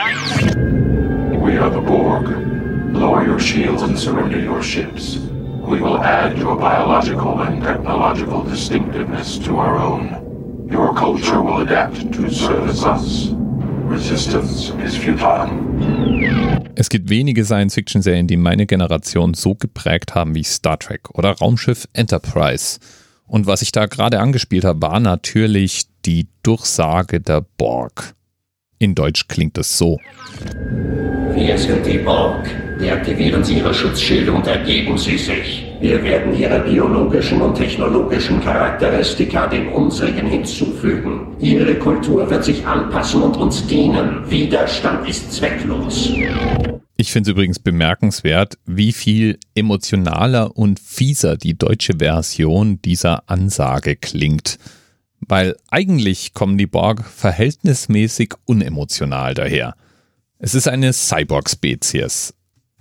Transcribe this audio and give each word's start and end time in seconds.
We 0.00 1.58
are 1.58 1.68
the 1.68 1.82
Borg. 1.82 2.26
Lower 2.94 3.22
your 3.22 3.38
shields 3.38 3.82
and 3.82 3.98
surrender 3.98 4.40
your 4.40 4.62
ships. 4.62 5.18
We 5.18 5.78
will 5.78 5.98
add 5.98 6.38
your 6.38 6.56
biological 6.56 7.38
and 7.42 7.62
technological 7.62 8.42
distinctiveness 8.42 9.38
to 9.40 9.58
our 9.58 9.76
own. 9.76 10.68
Your 10.70 10.94
culture 10.94 11.42
will 11.42 11.60
adapt 11.60 12.14
to 12.14 12.30
service 12.30 12.82
us. 12.82 13.28
Resistance 13.90 14.72
is 14.82 14.96
futile. 14.96 15.50
Es 16.76 16.88
gibt 16.88 17.10
wenige 17.10 17.44
Science-Fiction-Serien, 17.44 18.26
die 18.26 18.38
meine 18.38 18.64
Generation 18.64 19.34
so 19.34 19.54
geprägt 19.54 20.14
haben 20.14 20.34
wie 20.34 20.44
Star 20.44 20.78
Trek 20.78 21.10
oder 21.10 21.32
Raumschiff 21.32 21.86
Enterprise. 21.92 22.78
Und 23.26 23.46
was 23.46 23.60
ich 23.60 23.70
da 23.70 23.84
gerade 23.84 24.18
angespielt 24.18 24.64
habe, 24.64 24.80
war 24.80 24.98
natürlich 24.98 25.82
die 26.06 26.26
Durchsage 26.42 27.20
der 27.20 27.42
Borg. 27.58 28.14
In 28.82 28.94
Deutsch 28.94 29.28
klingt 29.28 29.58
es 29.58 29.76
so. 29.76 29.98
Wir 31.34 31.58
sind 31.58 31.84
die 31.84 31.98
Borg. 31.98 32.48
Deaktivieren 32.80 33.44
Sie 33.44 33.58
Ihre 33.58 33.74
Schutzschilde 33.74 34.32
und 34.32 34.46
ergeben 34.46 34.96
Sie 34.96 35.18
sich. 35.18 35.66
Wir 35.82 36.02
werden 36.02 36.34
Ihre 36.34 36.60
biologischen 36.60 37.42
und 37.42 37.56
technologischen 37.56 38.42
Charakteristika 38.42 39.48
den 39.48 39.68
unsrigen 39.68 40.26
hinzufügen. 40.26 41.36
Ihre 41.40 41.74
Kultur 41.74 42.30
wird 42.30 42.42
sich 42.42 42.66
anpassen 42.66 43.20
und 43.20 43.36
uns 43.36 43.66
dienen. 43.66 44.22
Widerstand 44.30 45.06
ist 45.06 45.30
zwecklos. 45.30 46.14
Ich 46.96 47.12
finde 47.12 47.30
es 47.30 47.34
übrigens 47.34 47.58
bemerkenswert, 47.58 48.56
wie 48.64 48.92
viel 48.92 49.38
emotionaler 49.54 50.56
und 50.56 50.80
fieser 50.80 51.36
die 51.36 51.58
deutsche 51.58 51.98
Version 51.98 52.80
dieser 52.80 53.28
Ansage 53.28 53.96
klingt. 53.96 54.56
Weil 55.20 55.56
eigentlich 55.70 56.34
kommen 56.34 56.58
die 56.58 56.66
Borg 56.66 57.04
verhältnismäßig 57.04 58.34
unemotional 58.46 59.34
daher. 59.34 59.76
Es 60.38 60.54
ist 60.54 60.68
eine 60.68 60.92
Cyborg-Spezies. 60.92 62.34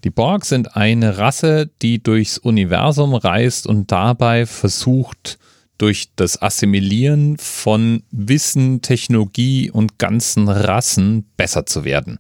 Die 0.06 0.10
Borg 0.10 0.46
sind 0.46 0.78
eine 0.78 1.18
Rasse, 1.18 1.70
die 1.82 2.02
durchs 2.02 2.38
Universum 2.38 3.14
reist 3.14 3.68
und 3.68 3.92
dabei 3.92 4.46
versucht, 4.46 5.38
durch 5.78 6.10
das 6.16 6.42
Assimilieren 6.42 7.38
von 7.38 8.04
Wissen, 8.12 8.82
Technologie 8.82 9.72
und 9.72 9.98
ganzen 9.98 10.48
Rassen 10.48 11.30
besser 11.38 11.66
zu 11.66 11.84
werden. 11.84 12.18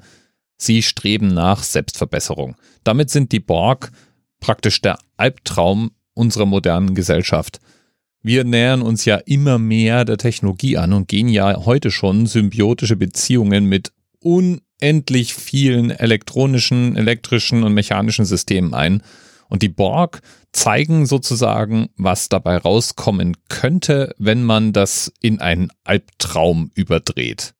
Sie 0.57 0.81
streben 0.81 1.27
nach 1.27 1.63
Selbstverbesserung. 1.63 2.55
Damit 2.83 3.09
sind 3.09 3.31
die 3.31 3.39
Borg 3.39 3.91
praktisch 4.39 4.81
der 4.81 4.97
Albtraum 5.17 5.91
unserer 6.13 6.45
modernen 6.45 6.95
Gesellschaft. 6.95 7.59
Wir 8.21 8.43
nähern 8.43 8.81
uns 8.81 9.05
ja 9.05 9.15
immer 9.15 9.57
mehr 9.59 10.03
der 10.03 10.17
Technologie 10.17 10.77
an 10.77 10.91
und 10.91 11.07
gehen 11.07 11.29
ja 11.29 11.65
heute 11.65 11.89
schon 11.89 12.25
symbiotische 12.25 12.97
Beziehungen 12.97 13.65
mit 13.65 13.93
unendlich 14.19 15.33
vielen 15.33 15.89
elektronischen, 15.89 16.97
elektrischen 16.97 17.63
und 17.63 17.73
mechanischen 17.73 18.25
Systemen 18.25 18.73
ein. 18.73 19.03
Und 19.47 19.61
die 19.61 19.69
Borg 19.69 20.21
zeigen 20.51 21.05
sozusagen, 21.05 21.89
was 21.95 22.29
dabei 22.29 22.57
rauskommen 22.57 23.37
könnte, 23.47 24.13
wenn 24.17 24.43
man 24.43 24.73
das 24.73 25.11
in 25.21 25.39
einen 25.39 25.69
Albtraum 25.83 26.71
überdreht. 26.75 27.53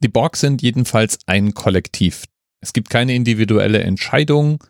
Die 0.00 0.08
Borg 0.08 0.36
sind 0.36 0.62
jedenfalls 0.62 1.18
ein 1.26 1.54
Kollektiv. 1.54 2.24
Es 2.60 2.72
gibt 2.72 2.88
keine 2.90 3.14
individuelle 3.14 3.80
Entscheidung, 3.82 4.64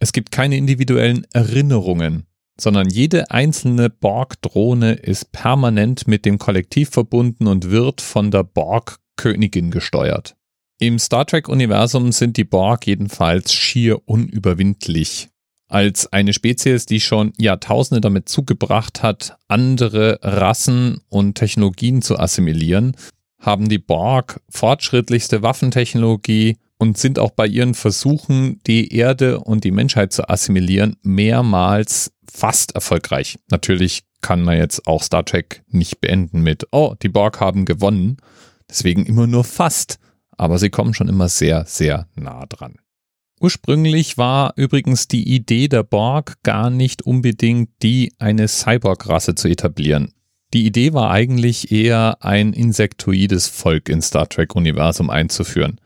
es 0.00 0.12
gibt 0.12 0.30
keine 0.30 0.56
individuellen 0.56 1.26
Erinnerungen, 1.32 2.27
sondern 2.60 2.88
jede 2.88 3.30
einzelne 3.30 3.90
Borg-Drohne 3.90 4.94
ist 4.94 5.32
permanent 5.32 6.08
mit 6.08 6.24
dem 6.24 6.38
Kollektiv 6.38 6.90
verbunden 6.90 7.46
und 7.46 7.70
wird 7.70 8.00
von 8.00 8.30
der 8.30 8.44
Borg-Königin 8.44 9.70
gesteuert. 9.70 10.36
Im 10.80 10.98
Star 10.98 11.26
Trek-Universum 11.26 12.12
sind 12.12 12.36
die 12.36 12.44
Borg 12.44 12.86
jedenfalls 12.86 13.52
schier 13.52 14.00
unüberwindlich. 14.08 15.28
Als 15.68 16.12
eine 16.12 16.32
Spezies, 16.32 16.86
die 16.86 17.00
schon 17.00 17.32
Jahrtausende 17.36 18.00
damit 18.00 18.28
zugebracht 18.28 19.02
hat, 19.02 19.36
andere 19.48 20.18
Rassen 20.22 21.00
und 21.08 21.34
Technologien 21.34 22.00
zu 22.00 22.18
assimilieren, 22.18 22.96
haben 23.38 23.68
die 23.68 23.78
Borg 23.78 24.40
fortschrittlichste 24.48 25.42
Waffentechnologie 25.42 26.56
und 26.78 26.96
sind 26.96 27.18
auch 27.18 27.30
bei 27.30 27.46
ihren 27.46 27.74
Versuchen, 27.74 28.60
die 28.66 28.94
Erde 28.94 29.40
und 29.40 29.64
die 29.64 29.72
Menschheit 29.72 30.12
zu 30.12 30.28
assimilieren, 30.28 30.96
mehrmals 31.02 32.12
fast 32.30 32.74
erfolgreich. 32.74 33.38
Natürlich 33.50 34.04
kann 34.20 34.42
man 34.42 34.56
jetzt 34.56 34.86
auch 34.86 35.02
Star 35.02 35.24
Trek 35.24 35.62
nicht 35.68 36.00
beenden 36.00 36.42
mit, 36.42 36.66
oh, 36.70 36.94
die 37.02 37.08
Borg 37.08 37.40
haben 37.40 37.64
gewonnen. 37.64 38.18
Deswegen 38.68 39.06
immer 39.06 39.26
nur 39.26 39.44
fast. 39.44 39.98
Aber 40.36 40.58
sie 40.58 40.70
kommen 40.70 40.94
schon 40.94 41.08
immer 41.08 41.28
sehr, 41.28 41.64
sehr 41.66 42.06
nah 42.14 42.46
dran. 42.46 42.76
Ursprünglich 43.40 44.18
war 44.18 44.52
übrigens 44.56 45.08
die 45.08 45.34
Idee 45.34 45.68
der 45.68 45.82
Borg 45.82 46.42
gar 46.42 46.70
nicht 46.70 47.02
unbedingt 47.02 47.70
die, 47.82 48.12
eine 48.18 48.48
Cyborg-Rasse 48.48 49.34
zu 49.34 49.48
etablieren. 49.48 50.12
Die 50.54 50.64
Idee 50.64 50.92
war 50.92 51.10
eigentlich 51.10 51.70
eher 51.70 52.18
ein 52.20 52.52
insektoides 52.52 53.48
Volk 53.48 53.88
ins 53.88 54.08
Star 54.08 54.28
Trek-Universum 54.28 55.10
einzuführen. 55.10 55.80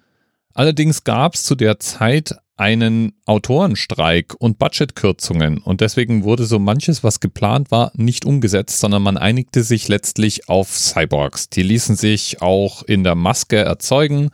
Allerdings 0.54 1.04
gab 1.04 1.34
es 1.34 1.44
zu 1.44 1.54
der 1.54 1.78
Zeit 1.78 2.34
einen 2.56 3.14
Autorenstreik 3.24 4.34
und 4.38 4.58
Budgetkürzungen 4.58 5.58
und 5.58 5.80
deswegen 5.80 6.22
wurde 6.22 6.44
so 6.44 6.58
manches, 6.58 7.02
was 7.02 7.20
geplant 7.20 7.70
war, 7.70 7.90
nicht 7.94 8.24
umgesetzt, 8.24 8.78
sondern 8.78 9.02
man 9.02 9.16
einigte 9.16 9.64
sich 9.64 9.88
letztlich 9.88 10.48
auf 10.48 10.76
Cyborgs. 10.76 11.48
Die 11.48 11.62
ließen 11.62 11.96
sich 11.96 12.42
auch 12.42 12.82
in 12.82 13.04
der 13.04 13.14
Maske 13.14 13.56
erzeugen 13.56 14.30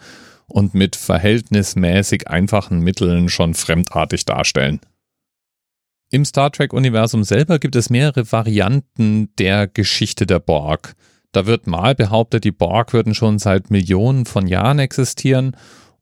und 0.47 0.75
mit 0.75 0.97
verhältnismäßig 0.97 2.28
einfachen 2.28 2.81
Mitteln 2.81 3.28
schon 3.28 3.55
fremdartig 3.55 4.25
darstellen. 4.25 4.81
Im 6.11 6.25
Star 6.25 6.51
Trek-Universum 6.51 7.23
selber 7.23 7.59
gibt 7.59 7.77
es 7.77 7.91
mehrere 7.91 8.31
Varianten 8.33 9.31
der 9.39 9.69
Geschichte 9.69 10.27
der 10.27 10.39
Borg. 10.39 10.97
Da 11.33 11.47
wird 11.47 11.67
mal 11.67 11.95
behauptet, 11.95 12.45
die 12.45 12.51
Borg 12.51 12.95
würden 12.95 13.15
schon 13.15 13.39
seit 13.39 13.71
Millionen 13.71 14.25
von 14.25 14.47
Jahren 14.47 14.78
existieren 14.78 15.55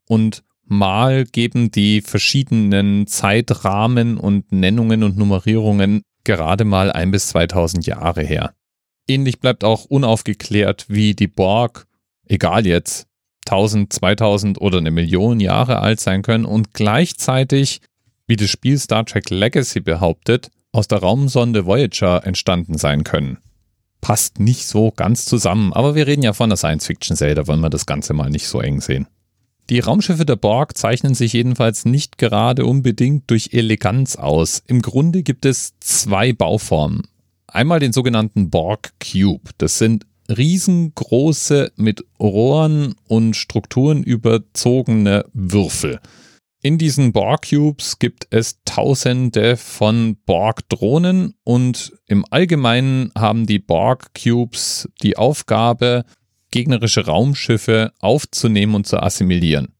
und 0.07 0.43
mal 0.65 1.25
geben 1.25 1.71
die 1.71 2.01
verschiedenen 2.01 3.07
Zeitrahmen 3.07 4.17
und 4.17 4.51
Nennungen 4.51 5.03
und 5.03 5.17
Nummerierungen 5.17 6.01
gerade 6.23 6.65
mal 6.65 6.91
ein 6.91 7.11
bis 7.11 7.29
2000 7.29 7.85
Jahre 7.85 8.21
her. 8.23 8.53
Ähnlich 9.07 9.39
bleibt 9.39 9.63
auch 9.63 9.85
unaufgeklärt, 9.85 10.85
wie 10.89 11.15
die 11.15 11.27
Borg, 11.27 11.87
egal 12.25 12.67
jetzt, 12.67 13.07
1000, 13.47 13.93
2000 13.93 14.59
oder 14.59 14.79
eine 14.79 14.91
Million 14.91 15.39
Jahre 15.39 15.79
alt 15.79 16.01
sein 16.01 16.21
können 16.21 16.43
und 16.43 16.73
gleichzeitig, 16.73 17.79
wie 18.27 18.35
das 18.35 18.49
Spiel 18.49 18.77
Star 18.77 19.05
Trek 19.05 19.29
Legacy 19.29 19.79
behauptet, 19.79 20.51
aus 20.73 20.89
der 20.89 20.99
Raumsonde 20.99 21.65
Voyager 21.65 22.25
entstanden 22.25 22.77
sein 22.77 23.05
können. 23.05 23.37
Passt 24.01 24.39
nicht 24.39 24.67
so 24.67 24.91
ganz 24.91 25.25
zusammen, 25.25 25.71
aber 25.71 25.95
wir 25.95 26.05
reden 26.05 26.23
ja 26.23 26.33
von 26.33 26.49
der 26.49 26.57
Science-Fiction-Serie, 26.57 27.35
da 27.35 27.47
wollen 27.47 27.61
wir 27.61 27.69
das 27.69 27.85
Ganze 27.85 28.13
mal 28.13 28.29
nicht 28.29 28.47
so 28.47 28.59
eng 28.59 28.81
sehen. 28.81 29.07
Die 29.69 29.79
Raumschiffe 29.79 30.25
der 30.25 30.37
Borg 30.37 30.77
zeichnen 30.77 31.13
sich 31.13 31.33
jedenfalls 31.33 31.83
nicht 31.83 32.17
gerade 32.17 32.65
unbedingt 32.65 33.29
durch 33.29 33.49
Eleganz 33.51 34.15
aus. 34.15 34.63
Im 34.65 34.81
Grunde 34.81 35.23
gibt 35.23 35.45
es 35.45 35.73
zwei 35.81 36.31
Bauformen. 36.31 37.03
Einmal 37.47 37.81
den 37.81 37.91
sogenannten 37.91 38.49
Borg 38.49 38.93
Cube. 38.99 39.51
Das 39.57 39.77
sind 39.77 40.05
riesengroße, 40.29 41.71
mit 41.75 42.05
Rohren 42.19 42.95
und 43.07 43.35
Strukturen 43.35 44.03
überzogene 44.03 45.25
Würfel. 45.33 45.99
In 46.61 46.77
diesen 46.77 47.13
Borg 47.13 47.49
Cubes 47.49 47.99
gibt 47.99 48.27
es 48.29 48.59
tausende 48.65 49.57
von 49.57 50.17
Borg-Drohnen 50.25 51.35
und 51.43 51.93
im 52.07 52.25
Allgemeinen 52.29 53.11
haben 53.17 53.45
die 53.45 53.59
Borg 53.59 54.13
Cubes 54.15 54.89
die 55.03 55.17
Aufgabe, 55.17 56.03
gegnerische 56.51 57.05
Raumschiffe 57.05 57.93
aufzunehmen 57.99 58.75
und 58.75 58.87
zu 58.87 59.01
assimilieren. 59.01 59.73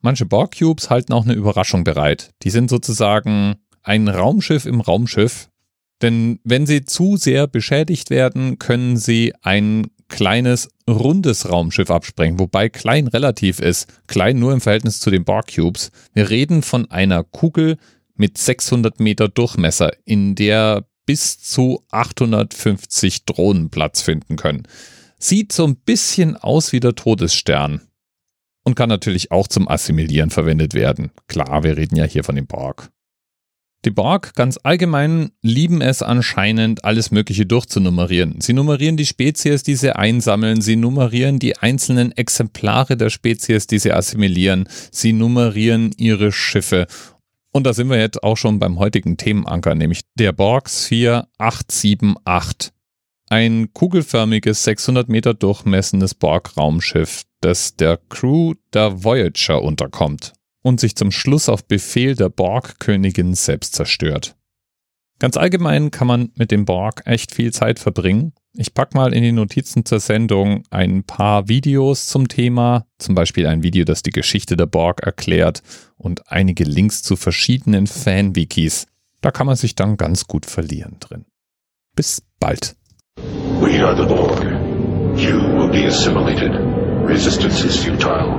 Manche 0.00 0.26
Borg-Cubes 0.26 0.90
halten 0.90 1.12
auch 1.12 1.24
eine 1.24 1.34
Überraschung 1.34 1.84
bereit. 1.84 2.30
Die 2.42 2.50
sind 2.50 2.70
sozusagen 2.70 3.56
ein 3.82 4.08
Raumschiff 4.08 4.66
im 4.66 4.80
Raumschiff. 4.80 5.48
Denn 6.02 6.40
wenn 6.44 6.66
sie 6.66 6.84
zu 6.84 7.16
sehr 7.16 7.46
beschädigt 7.46 8.10
werden, 8.10 8.58
können 8.58 8.96
sie 8.96 9.32
ein 9.42 9.86
kleines, 10.08 10.68
rundes 10.88 11.50
Raumschiff 11.50 11.90
absprengen, 11.90 12.38
wobei 12.38 12.68
klein 12.68 13.06
relativ 13.06 13.60
ist. 13.60 13.88
Klein 14.06 14.38
nur 14.38 14.52
im 14.52 14.60
Verhältnis 14.60 15.00
zu 15.00 15.10
den 15.10 15.24
Borg-Cubes. 15.24 15.90
Wir 16.12 16.28
reden 16.28 16.62
von 16.62 16.90
einer 16.90 17.24
Kugel 17.24 17.76
mit 18.14 18.38
600 18.38 19.00
Meter 19.00 19.28
Durchmesser, 19.28 19.90
in 20.04 20.34
der 20.34 20.86
bis 21.06 21.40
zu 21.40 21.84
850 21.90 23.24
Drohnen 23.24 23.70
Platz 23.70 24.02
finden 24.02 24.36
können. 24.36 24.64
Sieht 25.18 25.52
so 25.52 25.66
ein 25.66 25.76
bisschen 25.76 26.36
aus 26.36 26.72
wie 26.72 26.80
der 26.80 26.94
Todesstern 26.94 27.80
und 28.64 28.74
kann 28.74 28.88
natürlich 28.88 29.30
auch 29.30 29.48
zum 29.48 29.68
Assimilieren 29.68 30.30
verwendet 30.30 30.74
werden. 30.74 31.10
Klar, 31.28 31.62
wir 31.62 31.76
reden 31.76 31.96
ja 31.96 32.04
hier 32.04 32.24
von 32.24 32.34
dem 32.34 32.46
Borg. 32.46 32.90
Die 33.84 33.92
Borg 33.92 34.34
ganz 34.34 34.58
allgemein 34.64 35.30
lieben 35.42 35.80
es 35.80 36.02
anscheinend, 36.02 36.84
alles 36.84 37.12
Mögliche 37.12 37.46
durchzunummerieren. 37.46 38.40
Sie 38.40 38.52
nummerieren 38.52 38.96
die 38.96 39.06
Spezies, 39.06 39.62
die 39.62 39.76
sie 39.76 39.94
einsammeln, 39.94 40.60
sie 40.60 40.74
nummerieren 40.74 41.38
die 41.38 41.56
einzelnen 41.56 42.10
Exemplare 42.10 42.96
der 42.96 43.10
Spezies, 43.10 43.68
die 43.68 43.78
sie 43.78 43.92
assimilieren, 43.92 44.68
sie 44.90 45.12
nummerieren 45.12 45.92
ihre 45.96 46.32
Schiffe. 46.32 46.88
Und 47.52 47.64
da 47.64 47.72
sind 47.72 47.88
wir 47.88 47.98
jetzt 47.98 48.24
auch 48.24 48.36
schon 48.36 48.58
beim 48.58 48.80
heutigen 48.80 49.16
Themenanker, 49.16 49.76
nämlich 49.76 50.00
der 50.16 50.32
Borg 50.32 50.68
Sphere 50.68 51.28
878. 51.38 52.75
Ein 53.28 53.72
kugelförmiges 53.72 54.62
600 54.62 55.08
Meter 55.08 55.34
durchmessendes 55.34 56.14
Borg-Raumschiff, 56.14 57.24
das 57.40 57.74
der 57.74 57.98
Crew 58.08 58.54
der 58.72 59.02
Voyager 59.02 59.62
unterkommt 59.62 60.32
und 60.62 60.78
sich 60.78 60.94
zum 60.94 61.10
Schluss 61.10 61.48
auf 61.48 61.66
Befehl 61.66 62.14
der 62.14 62.28
Borg-Königin 62.28 63.34
selbst 63.34 63.74
zerstört. 63.74 64.36
Ganz 65.18 65.36
allgemein 65.36 65.90
kann 65.90 66.06
man 66.06 66.30
mit 66.36 66.52
dem 66.52 66.66
Borg 66.66 67.02
echt 67.04 67.34
viel 67.34 67.52
Zeit 67.52 67.80
verbringen. 67.80 68.32
Ich 68.52 68.74
pack 68.74 68.94
mal 68.94 69.12
in 69.12 69.24
die 69.24 69.32
Notizen 69.32 69.84
zur 69.84 69.98
Sendung 69.98 70.62
ein 70.70 71.02
paar 71.02 71.48
Videos 71.48 72.06
zum 72.06 72.28
Thema, 72.28 72.86
zum 72.98 73.16
Beispiel 73.16 73.48
ein 73.48 73.64
Video, 73.64 73.84
das 73.84 74.02
die 74.02 74.10
Geschichte 74.10 74.56
der 74.56 74.66
Borg 74.66 75.00
erklärt 75.02 75.62
und 75.96 76.30
einige 76.30 76.62
Links 76.62 77.02
zu 77.02 77.16
verschiedenen 77.16 77.88
Fan-Wikis. 77.88 78.86
Da 79.20 79.32
kann 79.32 79.48
man 79.48 79.56
sich 79.56 79.74
dann 79.74 79.96
ganz 79.96 80.28
gut 80.28 80.46
verlieren 80.46 80.98
drin. 81.00 81.24
Bis 81.96 82.22
bald. 82.38 82.76
We 83.66 83.78
are 83.78 83.94
the 83.94 84.04
Borg. 84.04 84.44
You 85.18 85.38
will 85.38 85.70
be 85.70 85.84
assimilated. 85.86 86.52
Resistance 86.54 87.64
is 87.64 87.82
futile. 87.82 88.38